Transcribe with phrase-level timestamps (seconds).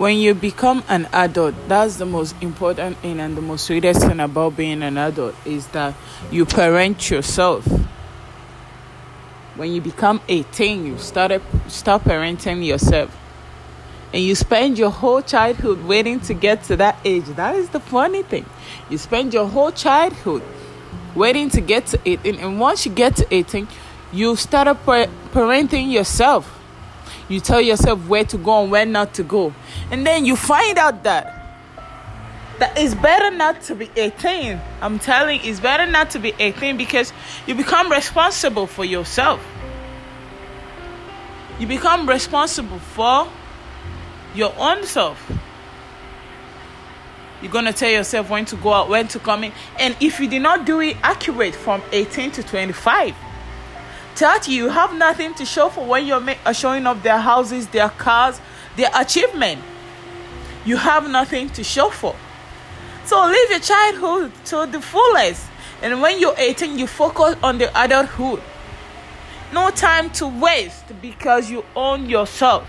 [0.00, 4.18] when you become an adult that's the most important thing and the most sweetest thing
[4.18, 5.94] about being an adult is that
[6.30, 7.66] you parent yourself.
[9.56, 13.14] When you become 18 you started start parenting yourself.
[14.14, 17.26] And you spend your whole childhood waiting to get to that age.
[17.36, 18.46] That is the funny thing.
[18.88, 20.42] You spend your whole childhood
[21.14, 23.68] waiting to get to 18 and once you get to 18
[24.14, 26.59] you start parenting yourself
[27.30, 29.54] you tell yourself where to go and where not to go.
[29.90, 31.36] And then you find out that
[32.58, 34.60] that it's better not to be 18.
[34.82, 37.10] I'm telling it's better not to be 18 because
[37.46, 39.40] you become responsible for yourself.
[41.58, 43.28] You become responsible for
[44.34, 45.32] your own self.
[47.40, 50.28] You're gonna tell yourself when to go out, when to come in, and if you
[50.28, 53.14] did not do it accurate from 18 to 25,
[54.18, 57.88] that you have nothing to show for when you're uh, showing up their houses, their
[57.88, 58.40] cars,
[58.76, 59.62] their achievement.
[60.64, 62.14] You have nothing to show for.
[63.04, 65.46] So live your childhood to the fullest.
[65.82, 68.42] And when you're 18, you focus on the adulthood.
[69.52, 72.68] No time to waste because you own yourself.